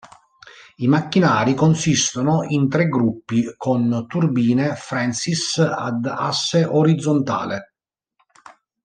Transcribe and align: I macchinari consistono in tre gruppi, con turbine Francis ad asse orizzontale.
I 0.77 0.87
macchinari 0.87 1.53
consistono 1.53 2.41
in 2.45 2.67
tre 2.69 2.87
gruppi, 2.87 3.53
con 3.55 4.07
turbine 4.07 4.73
Francis 4.73 5.59
ad 5.59 6.03
asse 6.07 6.65
orizzontale. 6.65 7.75